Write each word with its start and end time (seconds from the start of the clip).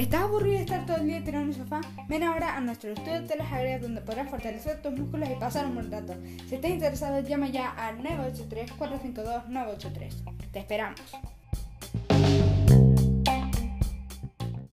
¿Estás 0.00 0.22
aburrido 0.22 0.56
de 0.56 0.62
estar 0.62 0.86
todo 0.86 0.96
el 0.96 1.08
día 1.08 1.22
tirado 1.22 1.44
en 1.44 1.50
el 1.50 1.56
sofá? 1.56 1.82
Ven 2.08 2.22
ahora 2.22 2.56
a 2.56 2.60
nuestro 2.62 2.90
estudio 2.90 3.20
de 3.20 3.36
las 3.36 3.52
agregas 3.52 3.82
donde 3.82 4.00
podrás 4.00 4.30
fortalecer 4.30 4.80
tus 4.80 4.98
músculos 4.98 5.28
y 5.28 5.34
pasar 5.34 5.66
un 5.66 5.74
buen 5.74 5.92
rato. 5.92 6.14
Si 6.48 6.54
estás 6.54 6.70
interesado, 6.70 7.20
llama 7.20 7.48
ya 7.48 7.68
al 7.72 7.98
983-452-983. 7.98 10.14
Te 10.52 10.58
esperamos. 10.58 11.02